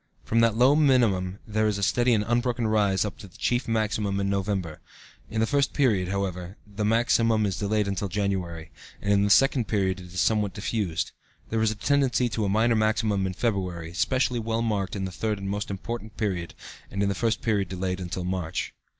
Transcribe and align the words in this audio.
From 0.23 0.39
that 0.39 0.55
low 0.55 0.75
minimum 0.75 1.37
there 1.45 1.67
is 1.67 1.85
steady 1.85 2.11
and 2.15 2.25
unbroken 2.27 2.65
rise 2.65 3.05
up 3.05 3.19
to 3.19 3.27
the 3.27 3.37
chief 3.37 3.67
maximum 3.67 4.19
in 4.19 4.31
November. 4.31 4.79
(In 5.29 5.41
the 5.41 5.45
first 5.45 5.73
period, 5.73 6.07
however, 6.07 6.57
the 6.65 6.83
maximum 6.83 7.45
is 7.45 7.59
delayed 7.59 7.85
till 7.95 8.07
January, 8.07 8.71
and 8.99 9.13
in 9.13 9.23
the 9.23 9.29
second 9.29 9.67
period 9.67 9.99
it 9.99 10.07
is 10.11 10.19
somewhat 10.19 10.55
diffused.) 10.55 11.11
There 11.51 11.61
is 11.61 11.69
a 11.69 11.75
tendency 11.75 12.29
to 12.29 12.45
a 12.45 12.49
minor 12.49 12.75
maximum 12.75 13.27
in 13.27 13.33
February, 13.35 13.93
specially 13.93 14.39
well 14.39 14.63
marked 14.63 14.95
in 14.95 15.05
the 15.05 15.11
third 15.11 15.37
and 15.37 15.47
most 15.47 15.69
important 15.69 16.17
period, 16.17 16.55
and 16.89 17.03
in 17.03 17.07
the 17.09 17.13
first 17.13 17.43
period 17.43 17.69
delayed 17.69 17.99
until 17.99 18.23
March. 18.23 18.73